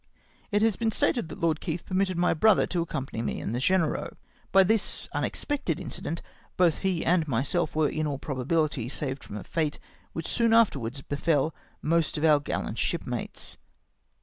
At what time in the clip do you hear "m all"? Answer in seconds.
7.87-8.17